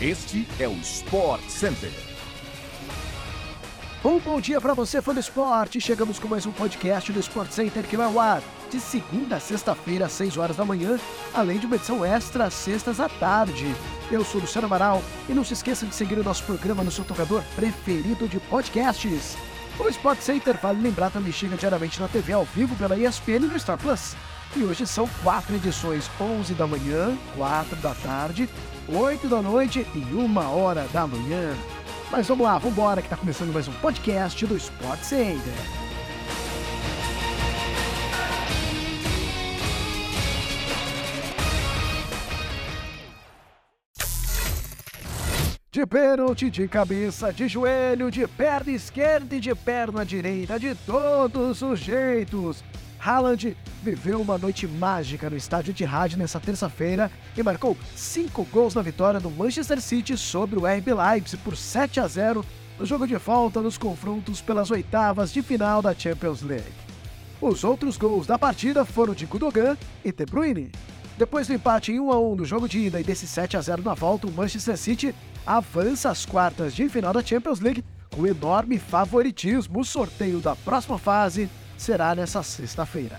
Este 0.00 0.46
é 0.60 0.68
o 0.68 0.74
Sport 0.74 1.42
Center. 1.48 1.90
Um 4.04 4.20
bom 4.20 4.40
dia 4.40 4.60
para 4.60 4.72
você, 4.72 5.02
fã 5.02 5.12
do 5.12 5.18
esporte. 5.18 5.80
Chegamos 5.80 6.20
com 6.20 6.28
mais 6.28 6.46
um 6.46 6.52
podcast 6.52 7.12
do 7.12 7.18
Sport 7.18 7.50
Center 7.50 7.82
que 7.82 7.96
vai 7.96 8.06
ao 8.06 8.20
ar 8.20 8.40
de 8.70 8.78
segunda 8.78 9.34
a 9.34 9.40
sexta-feira, 9.40 10.06
às 10.06 10.12
6 10.12 10.36
horas 10.36 10.56
da 10.56 10.64
manhã, 10.64 11.00
além 11.34 11.58
de 11.58 11.66
uma 11.66 11.74
edição 11.74 12.04
extra 12.04 12.44
às 12.44 12.54
sextas 12.54 13.00
à 13.00 13.08
tarde. 13.08 13.74
Eu 14.08 14.24
sou 14.24 14.40
Luciano 14.40 14.68
Amaral 14.68 15.02
e 15.28 15.34
não 15.34 15.42
se 15.42 15.54
esqueça 15.54 15.84
de 15.84 15.92
seguir 15.92 16.16
o 16.16 16.22
nosso 16.22 16.44
programa 16.44 16.84
no 16.84 16.92
seu 16.92 17.04
tocador 17.04 17.42
preferido 17.56 18.28
de 18.28 18.38
podcasts. 18.38 19.36
O 19.80 19.88
Sport 19.88 20.20
Center, 20.20 20.56
vale 20.62 20.80
lembrar, 20.80 21.10
também 21.10 21.32
chega 21.32 21.56
diariamente 21.56 22.00
na 22.00 22.06
TV 22.06 22.34
ao 22.34 22.44
vivo 22.44 22.76
pela 22.76 22.96
ESPN 22.96 23.46
e 23.46 23.48
no 23.48 23.58
Star 23.58 23.76
Plus. 23.76 24.14
E 24.56 24.62
hoje 24.62 24.86
são 24.86 25.06
quatro 25.22 25.54
edições: 25.54 26.10
11 26.20 26.54
da 26.54 26.66
manhã, 26.66 27.16
4 27.36 27.76
da 27.76 27.94
tarde, 27.94 28.48
8 28.88 29.28
da 29.28 29.42
noite 29.42 29.86
e 29.94 29.98
1 29.98 30.36
hora 30.38 30.86
da 30.92 31.06
manhã. 31.06 31.54
Mas 32.10 32.26
vamos 32.26 32.46
lá, 32.46 32.56
vamos 32.56 32.72
embora 32.72 33.02
que 33.02 33.06
está 33.06 33.16
começando 33.16 33.52
mais 33.52 33.68
um 33.68 33.72
podcast 33.72 34.46
do 34.46 34.56
Sport 34.56 35.02
Center. 35.02 35.52
De 45.70 45.86
pênalti, 45.86 46.50
de 46.50 46.66
cabeça, 46.66 47.32
de 47.32 47.46
joelho, 47.46 48.10
de 48.10 48.26
perna 48.26 48.72
esquerda 48.72 49.36
e 49.36 49.38
de 49.38 49.54
perna 49.54 50.04
direita, 50.04 50.58
de 50.58 50.74
todos 50.74 51.62
os 51.62 51.78
jeitos. 51.78 52.64
Haaland 52.98 53.56
viveu 53.82 54.20
uma 54.20 54.38
noite 54.38 54.66
mágica 54.66 55.30
no 55.30 55.36
estádio 55.36 55.72
de 55.72 55.84
Rádio 55.84 56.18
nessa 56.18 56.40
terça-feira 56.40 57.10
e 57.36 57.42
marcou 57.42 57.76
cinco 57.94 58.44
gols 58.44 58.74
na 58.74 58.82
vitória 58.82 59.20
do 59.20 59.30
Manchester 59.30 59.80
City 59.80 60.16
sobre 60.16 60.58
o 60.58 60.66
RB 60.66 60.92
Leipzig 60.92 61.42
por 61.42 61.56
7 61.56 62.00
a 62.00 62.08
0 62.08 62.44
no 62.78 62.86
jogo 62.86 63.06
de 63.06 63.16
volta 63.16 63.60
nos 63.60 63.78
confrontos 63.78 64.40
pelas 64.40 64.70
oitavas 64.70 65.32
de 65.32 65.42
final 65.42 65.82
da 65.82 65.94
Champions 65.94 66.42
League. 66.42 66.88
Os 67.40 67.62
outros 67.62 67.96
gols 67.96 68.26
da 68.26 68.38
partida 68.38 68.84
foram 68.84 69.14
de 69.14 69.26
Gundogan 69.26 69.76
e 70.04 70.12
De 70.12 70.26
Bruyne. 70.26 70.72
Depois 71.16 71.46
do 71.46 71.54
empate 71.54 71.92
em 71.92 72.00
1 72.00 72.12
a 72.12 72.20
1 72.20 72.36
no 72.36 72.44
jogo 72.44 72.68
de 72.68 72.78
ida 72.78 73.00
e 73.00 73.04
desse 73.04 73.26
7 73.26 73.56
a 73.56 73.60
0 73.60 73.82
na 73.82 73.94
volta, 73.94 74.26
o 74.26 74.32
Manchester 74.32 74.76
City 74.76 75.14
avança 75.46 76.10
às 76.10 76.24
quartas 76.24 76.74
de 76.74 76.88
final 76.88 77.12
da 77.12 77.24
Champions 77.24 77.60
League 77.60 77.84
com 78.14 78.26
enorme 78.26 78.78
favoritismo. 78.78 79.80
O 79.80 79.84
sorteio 79.84 80.40
da 80.40 80.54
próxima 80.54 80.98
fase 80.98 81.48
será 81.76 82.14
nessa 82.14 82.42
sexta-feira. 82.42 83.18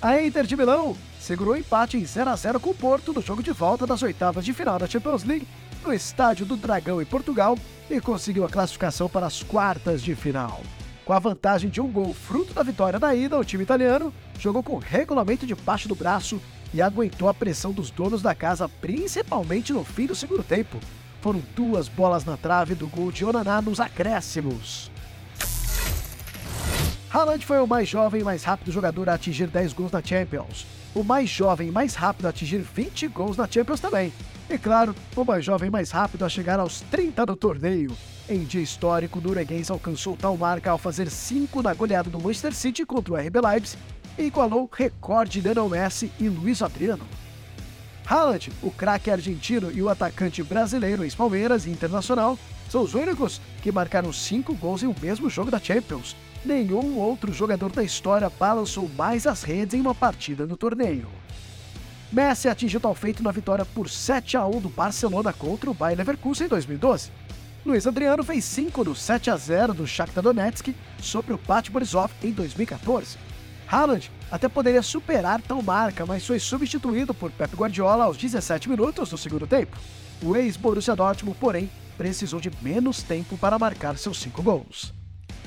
A 0.00 0.20
Inter 0.20 0.44
de 0.44 0.56
Milão 0.56 0.96
segurou 1.18 1.56
empate 1.56 1.96
em 1.96 2.04
0 2.04 2.30
a 2.30 2.36
0 2.36 2.60
com 2.60 2.70
o 2.70 2.74
Porto 2.74 3.12
no 3.12 3.22
jogo 3.22 3.42
de 3.42 3.52
volta 3.52 3.86
das 3.86 4.02
oitavas 4.02 4.44
de 4.44 4.52
final 4.52 4.78
da 4.78 4.86
Champions 4.86 5.24
League 5.24 5.46
no 5.82 5.92
estádio 5.92 6.44
do 6.44 6.56
Dragão 6.56 7.00
em 7.00 7.06
Portugal 7.06 7.58
e 7.88 8.00
conseguiu 8.00 8.44
a 8.44 8.48
classificação 8.48 9.08
para 9.08 9.26
as 9.26 9.42
quartas 9.42 10.02
de 10.02 10.14
final. 10.14 10.60
Com 11.04 11.12
a 11.12 11.18
vantagem 11.18 11.68
de 11.70 11.80
um 11.80 11.90
gol 11.90 12.14
fruto 12.14 12.54
da 12.54 12.62
vitória 12.62 12.98
da 12.98 13.14
ida, 13.14 13.38
o 13.38 13.44
time 13.44 13.62
italiano 13.62 14.12
jogou 14.38 14.62
com 14.62 14.78
regulamento 14.78 15.46
debaixo 15.46 15.88
do 15.88 15.94
braço 15.94 16.40
e 16.72 16.80
aguentou 16.80 17.28
a 17.28 17.34
pressão 17.34 17.72
dos 17.72 17.90
donos 17.90 18.22
da 18.22 18.34
casa, 18.34 18.68
principalmente 18.68 19.72
no 19.72 19.84
fim 19.84 20.06
do 20.06 20.14
segundo 20.14 20.42
tempo. 20.42 20.78
Foram 21.20 21.42
duas 21.54 21.88
bolas 21.88 22.24
na 22.24 22.36
trave 22.36 22.74
do 22.74 22.86
gol 22.86 23.12
de 23.12 23.24
Onaná 23.24 23.62
nos 23.62 23.80
acréscimos. 23.80 24.90
Haaland 27.14 27.46
foi 27.46 27.60
o 27.60 27.66
mais 27.66 27.88
jovem 27.88 28.22
e 28.22 28.24
mais 28.24 28.42
rápido 28.42 28.72
jogador 28.72 29.08
a 29.08 29.14
atingir 29.14 29.46
10 29.46 29.72
gols 29.72 29.92
na 29.92 30.02
Champions. 30.02 30.66
O 30.92 31.04
mais 31.04 31.30
jovem 31.30 31.68
e 31.68 31.70
mais 31.70 31.94
rápido 31.94 32.26
a 32.26 32.30
atingir 32.30 32.58
20 32.58 33.06
gols 33.06 33.36
na 33.36 33.46
Champions 33.46 33.78
também. 33.78 34.12
E 34.50 34.58
claro, 34.58 34.96
o 35.14 35.24
mais 35.24 35.44
jovem 35.44 35.68
e 35.68 35.70
mais 35.70 35.92
rápido 35.92 36.24
a 36.24 36.28
chegar 36.28 36.58
aos 36.58 36.80
30 36.80 37.24
do 37.24 37.36
torneio. 37.36 37.96
Em 38.28 38.42
dia 38.42 38.60
histórico, 38.60 39.20
o 39.20 39.22
norueguês 39.22 39.70
alcançou 39.70 40.16
tal 40.16 40.36
marca 40.36 40.72
ao 40.72 40.76
fazer 40.76 41.08
5 41.08 41.62
na 41.62 41.72
goleada 41.72 42.10
do 42.10 42.18
Manchester 42.18 42.52
City 42.52 42.84
contra 42.84 43.14
o 43.14 43.16
RB 43.16 43.40
Leipzig 43.40 43.80
e 44.18 44.24
igualou 44.24 44.68
recorde 44.72 45.40
de 45.40 45.48
Lionel 45.48 45.68
Messi 45.68 46.10
e 46.18 46.28
Luiz 46.28 46.62
Adriano. 46.62 47.06
Haaland, 48.04 48.50
o 48.60 48.72
craque 48.72 49.12
argentino 49.12 49.70
e 49.70 49.80
o 49.80 49.88
atacante 49.88 50.42
brasileiro 50.42 51.04
ex-Palmeiras 51.04 51.64
e 51.64 51.70
Internacional, 51.70 52.36
são 52.74 52.82
os 52.82 52.94
únicos 52.94 53.40
que 53.62 53.70
marcaram 53.70 54.12
5 54.12 54.52
gols 54.56 54.82
em 54.82 54.88
um 54.88 54.94
mesmo 55.00 55.30
jogo 55.30 55.48
da 55.48 55.60
Champions, 55.60 56.16
nenhum 56.44 56.98
outro 56.98 57.32
jogador 57.32 57.70
da 57.70 57.84
história 57.84 58.28
balançou 58.28 58.90
mais 58.98 59.28
as 59.28 59.44
redes 59.44 59.74
em 59.74 59.80
uma 59.80 59.94
partida 59.94 60.44
no 60.44 60.56
torneio. 60.56 61.06
Messi 62.10 62.48
atingiu 62.48 62.80
tal 62.80 62.92
feito 62.92 63.22
na 63.22 63.30
vitória 63.30 63.64
por 63.64 63.88
7 63.88 64.36
a 64.36 64.44
1 64.44 64.60
do 64.60 64.68
Barcelona 64.68 65.32
contra 65.32 65.70
o 65.70 65.74
Bayer 65.74 65.96
Leverkusen 65.96 66.46
em 66.46 66.50
2012. 66.50 67.12
Luiz 67.64 67.86
Adriano 67.86 68.24
fez 68.24 68.44
5 68.44 68.82
no 68.82 68.96
7 68.96 69.30
a 69.30 69.36
0 69.36 69.72
do 69.72 69.86
Shakhtar 69.86 70.24
Donetsk 70.24 70.74
sobre 70.98 71.32
o 71.32 71.38
Pat 71.38 71.70
Borisov 71.70 72.10
em 72.24 72.32
2014. 72.32 73.16
Haaland 73.68 74.10
até 74.32 74.48
poderia 74.48 74.82
superar 74.82 75.40
tal 75.40 75.62
marca, 75.62 76.04
mas 76.04 76.26
foi 76.26 76.40
substituído 76.40 77.14
por 77.14 77.30
Pep 77.30 77.54
Guardiola 77.54 78.06
aos 78.06 78.16
17 78.16 78.68
minutos 78.68 79.10
do 79.10 79.16
segundo 79.16 79.46
tempo. 79.46 79.78
O 80.20 80.34
ex-Borussia 80.34 80.96
Dortmund, 80.96 81.38
porém, 81.38 81.70
precisou 81.96 82.40
de 82.40 82.50
menos 82.62 83.02
tempo 83.02 83.36
para 83.36 83.58
marcar 83.58 83.96
seus 83.96 84.18
5 84.20 84.42
gols. 84.42 84.92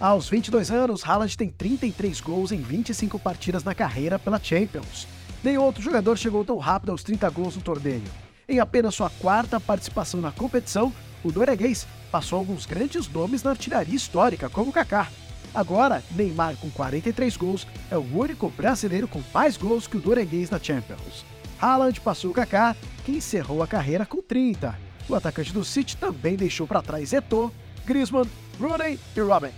Aos 0.00 0.28
22 0.28 0.70
anos, 0.70 1.04
Haaland 1.04 1.36
tem 1.36 1.50
33 1.50 2.20
gols 2.20 2.52
em 2.52 2.60
25 2.62 3.18
partidas 3.18 3.62
na 3.62 3.74
carreira 3.74 4.18
pela 4.18 4.42
Champions. 4.42 5.06
Nenhum 5.44 5.62
outro 5.62 5.82
jogador 5.82 6.16
chegou 6.16 6.44
tão 6.44 6.56
rápido 6.58 6.90
aos 6.90 7.02
30 7.02 7.28
gols 7.30 7.56
no 7.56 7.62
torneio. 7.62 8.02
Em 8.48 8.58
apenas 8.58 8.94
sua 8.94 9.10
quarta 9.10 9.60
participação 9.60 10.20
na 10.20 10.32
competição, 10.32 10.92
o 11.22 11.30
norueguês 11.30 11.86
passou 12.10 12.38
alguns 12.38 12.66
grandes 12.66 13.08
nomes 13.08 13.42
na 13.42 13.50
artilharia 13.50 13.94
histórica, 13.94 14.48
como 14.48 14.72
Kaká. 14.72 15.08
Agora, 15.54 16.02
Neymar, 16.12 16.56
com 16.56 16.70
43 16.70 17.36
gols, 17.36 17.66
é 17.90 17.96
o 17.96 18.16
único 18.16 18.48
brasileiro 18.50 19.06
com 19.06 19.22
mais 19.34 19.56
gols 19.56 19.86
que 19.86 19.96
o 19.96 20.02
norueguês 20.02 20.48
na 20.48 20.58
Champions. 20.58 21.24
Haaland 21.60 22.00
passou 22.00 22.30
o 22.30 22.34
Kaká, 22.34 22.74
que 23.04 23.12
encerrou 23.12 23.62
a 23.62 23.66
carreira 23.66 24.06
com 24.06 24.22
30. 24.22 24.89
O 25.10 25.14
atacante 25.16 25.52
do 25.52 25.64
City 25.64 25.96
também 25.96 26.36
deixou 26.36 26.68
para 26.68 26.80
trás 26.80 27.12
Eto'o, 27.12 27.50
Griezmann, 27.84 28.28
Rooney 28.60 28.96
e 29.16 29.20
Robin. 29.20 29.50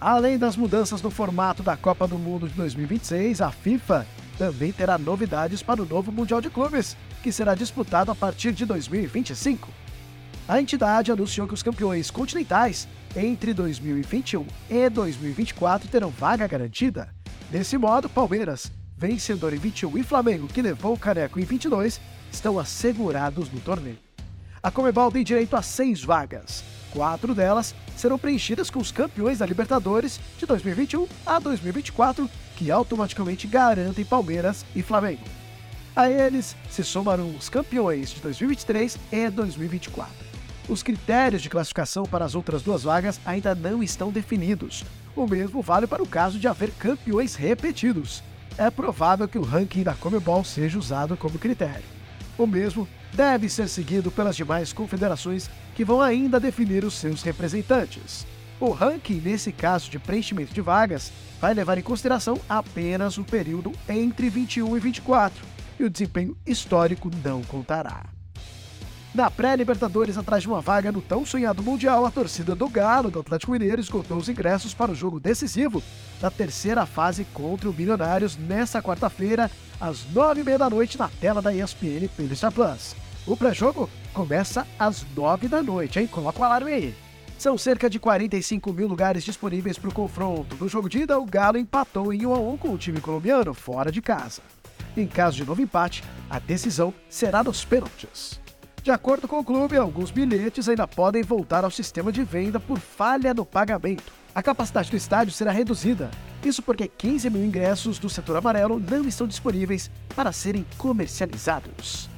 Além 0.00 0.38
das 0.38 0.56
mudanças 0.56 1.02
no 1.02 1.10
formato 1.10 1.62
da 1.62 1.76
Copa 1.76 2.08
do 2.08 2.18
Mundo 2.18 2.48
de 2.48 2.54
2026, 2.54 3.42
a 3.42 3.50
FIFA 3.50 4.06
também 4.38 4.72
terá 4.72 4.96
novidades 4.96 5.62
para 5.62 5.82
o 5.82 5.86
novo 5.86 6.10
Mundial 6.10 6.40
de 6.40 6.48
Clubes, 6.48 6.96
que 7.22 7.30
será 7.30 7.54
disputado 7.54 8.10
a 8.10 8.14
partir 8.14 8.52
de 8.52 8.64
2025. 8.64 9.68
A 10.48 10.58
entidade 10.58 11.12
anunciou 11.12 11.46
que 11.46 11.54
os 11.54 11.62
campeões 11.62 12.10
continentais 12.10 12.88
entre 13.14 13.52
2021 13.52 14.46
e 14.70 14.88
2024 14.88 15.90
terão 15.90 16.08
vaga 16.08 16.46
garantida. 16.46 17.14
Desse 17.50 17.76
modo, 17.76 18.08
Palmeiras, 18.08 18.72
vencedor 18.96 19.52
em 19.52 19.58
21 19.58 19.98
e 19.98 20.02
Flamengo, 20.02 20.48
que 20.48 20.62
levou 20.62 20.94
o 20.94 20.98
caneco 20.98 21.38
em 21.38 21.44
22, 21.44 22.00
estão 22.30 22.58
assegurados 22.58 23.50
no 23.50 23.60
torneio. 23.60 23.98
A 24.62 24.70
Comebol 24.70 25.12
tem 25.12 25.22
direito 25.22 25.56
a 25.56 25.62
seis 25.62 26.02
vagas, 26.02 26.64
Quatro 26.96 27.34
delas 27.34 27.74
serão 27.94 28.18
preenchidas 28.18 28.70
com 28.70 28.78
os 28.78 28.90
campeões 28.90 29.38
da 29.38 29.44
Libertadores 29.46 30.18
de 30.38 30.46
2021 30.46 31.06
a 31.26 31.38
2024, 31.38 32.28
que 32.56 32.70
automaticamente 32.70 33.46
garantem 33.46 34.02
Palmeiras 34.02 34.64
e 34.74 34.82
Flamengo. 34.82 35.20
A 35.94 36.08
eles 36.08 36.56
se 36.70 36.82
somarão 36.82 37.36
os 37.36 37.50
campeões 37.50 38.12
de 38.12 38.20
2023 38.22 38.98
e 39.12 39.28
2024. 39.28 40.10
Os 40.70 40.82
critérios 40.82 41.42
de 41.42 41.50
classificação 41.50 42.04
para 42.04 42.24
as 42.24 42.34
outras 42.34 42.62
duas 42.62 42.82
vagas 42.82 43.20
ainda 43.26 43.54
não 43.54 43.82
estão 43.82 44.10
definidos. 44.10 44.82
O 45.14 45.26
mesmo 45.26 45.60
vale 45.60 45.86
para 45.86 46.02
o 46.02 46.08
caso 46.08 46.38
de 46.38 46.48
haver 46.48 46.70
campeões 46.72 47.34
repetidos. 47.34 48.22
É 48.56 48.70
provável 48.70 49.28
que 49.28 49.38
o 49.38 49.42
ranking 49.42 49.82
da 49.82 49.92
Comebol 49.92 50.42
seja 50.44 50.78
usado 50.78 51.14
como 51.14 51.38
critério. 51.38 51.95
O 52.38 52.46
mesmo 52.46 52.86
deve 53.12 53.48
ser 53.48 53.68
seguido 53.68 54.10
pelas 54.10 54.36
demais 54.36 54.72
confederações 54.72 55.48
que 55.74 55.84
vão 55.84 56.00
ainda 56.00 56.38
definir 56.38 56.84
os 56.84 56.94
seus 56.94 57.22
representantes. 57.22 58.26
O 58.58 58.70
ranking, 58.70 59.20
nesse 59.20 59.52
caso 59.52 59.90
de 59.90 59.98
preenchimento 59.98 60.54
de 60.54 60.60
vagas, 60.60 61.12
vai 61.40 61.52
levar 61.52 61.76
em 61.78 61.82
consideração 61.82 62.40
apenas 62.48 63.18
o 63.18 63.24
período 63.24 63.72
entre 63.88 64.30
21 64.30 64.76
e 64.76 64.80
24, 64.80 65.44
e 65.78 65.84
o 65.84 65.90
desempenho 65.90 66.36
histórico 66.46 67.10
não 67.22 67.42
contará. 67.42 68.15
Na 69.14 69.30
pré-Libertadores, 69.30 70.18
atrás 70.18 70.42
de 70.42 70.48
uma 70.48 70.60
vaga 70.60 70.92
no 70.92 71.00
tão 71.00 71.24
sonhado 71.24 71.62
Mundial, 71.62 72.04
a 72.04 72.10
torcida 72.10 72.54
do 72.54 72.68
Galo 72.68 73.10
do 73.10 73.20
Atlético 73.20 73.52
Mineiro 73.52 73.80
esgotou 73.80 74.18
os 74.18 74.28
ingressos 74.28 74.74
para 74.74 74.92
o 74.92 74.94
jogo 74.94 75.18
decisivo 75.18 75.82
da 76.20 76.30
terceira 76.30 76.84
fase 76.84 77.24
contra 77.32 77.70
o 77.70 77.72
Milionários 77.72 78.36
nesta 78.36 78.82
quarta-feira, 78.82 79.50
às 79.80 80.04
nove 80.12 80.42
e 80.42 80.44
meia 80.44 80.58
da 80.58 80.68
noite, 80.68 80.98
na 80.98 81.08
tela 81.08 81.40
da 81.40 81.54
ESPN 81.54 82.08
pelo 82.14 82.36
Star 82.36 82.52
Plus. 82.52 82.94
O 83.26 83.36
pré-jogo 83.36 83.90
começa 84.14 84.64
às 84.78 85.04
9 85.16 85.48
da 85.48 85.60
noite, 85.60 85.98
hein? 85.98 86.06
Coloca 86.06 86.40
o 86.40 86.44
alarme 86.44 86.72
aí. 86.72 86.94
São 87.36 87.58
cerca 87.58 87.90
de 87.90 87.98
45 87.98 88.72
mil 88.72 88.86
lugares 88.86 89.24
disponíveis 89.24 89.76
para 89.76 89.90
o 89.90 89.94
confronto. 89.94 90.56
No 90.60 90.68
jogo 90.68 90.88
de 90.88 91.00
ida, 91.00 91.18
o 91.18 91.26
Galo 91.26 91.58
empatou 91.58 92.12
em 92.12 92.24
1 92.24 92.32
a 92.32 92.38
1 92.38 92.56
com 92.56 92.68
o 92.70 92.78
time 92.78 93.00
colombiano 93.00 93.52
fora 93.52 93.90
de 93.90 94.00
casa. 94.00 94.40
Em 94.96 95.06
caso 95.06 95.36
de 95.36 95.44
novo 95.44 95.60
empate, 95.60 96.04
a 96.30 96.38
decisão 96.38 96.94
será 97.10 97.42
nos 97.42 97.64
pênaltis. 97.64 98.40
De 98.86 98.92
acordo 98.92 99.26
com 99.26 99.40
o 99.40 99.44
clube, 99.44 99.76
alguns 99.76 100.12
bilhetes 100.12 100.68
ainda 100.68 100.86
podem 100.86 101.20
voltar 101.20 101.64
ao 101.64 101.72
sistema 101.72 102.12
de 102.12 102.22
venda 102.22 102.60
por 102.60 102.78
falha 102.78 103.34
no 103.34 103.44
pagamento. 103.44 104.12
A 104.32 104.40
capacidade 104.40 104.92
do 104.92 104.96
estádio 104.96 105.32
será 105.32 105.50
reduzida. 105.50 106.08
Isso 106.44 106.62
porque 106.62 106.86
15 106.86 107.28
mil 107.28 107.44
ingressos 107.44 107.98
do 107.98 108.08
setor 108.08 108.36
amarelo 108.36 108.78
não 108.78 109.04
estão 109.04 109.26
disponíveis 109.26 109.90
para 110.14 110.30
serem 110.30 110.64
comercializados. 110.78 112.08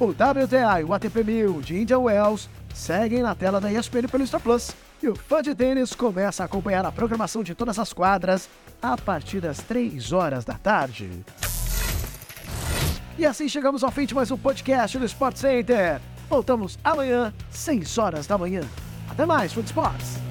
O 0.00 0.06
WTA 0.06 0.80
e 0.80 0.84
o 0.84 0.92
ATP 0.92 1.22
1000 1.22 1.62
de 1.62 1.80
Indian 1.80 2.00
Wells 2.00 2.48
seguem 2.74 3.22
na 3.22 3.36
tela 3.36 3.60
da 3.60 3.72
ESPN 3.72 4.08
pelo 4.10 4.26
Star 4.26 4.40
Plus. 4.40 4.72
E 5.00 5.06
o 5.06 5.14
fã 5.14 5.40
de 5.40 5.54
tênis 5.54 5.94
começa 5.94 6.42
a 6.42 6.46
acompanhar 6.46 6.84
a 6.84 6.90
programação 6.90 7.44
de 7.44 7.54
todas 7.54 7.78
as 7.78 7.92
quadras 7.92 8.48
a 8.82 8.98
partir 8.98 9.38
das 9.38 9.58
3 9.58 10.10
horas 10.12 10.44
da 10.44 10.54
tarde. 10.54 11.08
E 13.18 13.26
assim 13.26 13.48
chegamos 13.48 13.84
ao 13.84 13.90
fim 13.90 14.06
de 14.06 14.14
mais 14.14 14.30
um 14.30 14.36
podcast 14.36 14.98
do 14.98 15.04
Sport 15.04 15.36
Center. 15.36 16.00
Voltamos 16.28 16.78
amanhã, 16.82 17.32
6 17.50 17.98
horas 17.98 18.26
da 18.26 18.38
manhã. 18.38 18.62
Até 19.10 19.26
mais, 19.26 19.52
Food 19.52 19.66
Sports! 19.66 20.29